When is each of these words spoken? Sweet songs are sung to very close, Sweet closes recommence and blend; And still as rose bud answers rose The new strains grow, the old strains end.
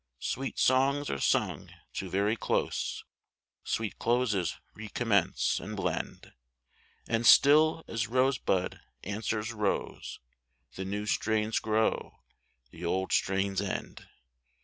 Sweet 0.17 0.57
songs 0.57 1.11
are 1.11 1.19
sung 1.19 1.69
to 1.93 2.09
very 2.09 2.35
close, 2.35 3.03
Sweet 3.63 3.99
closes 3.99 4.57
recommence 4.73 5.59
and 5.59 5.75
blend; 5.77 6.33
And 7.07 7.23
still 7.23 7.83
as 7.87 8.07
rose 8.07 8.39
bud 8.39 8.79
answers 9.03 9.53
rose 9.53 10.19
The 10.73 10.85
new 10.85 11.05
strains 11.05 11.59
grow, 11.59 12.23
the 12.71 12.83
old 12.83 13.13
strains 13.13 13.61
end. 13.61 14.07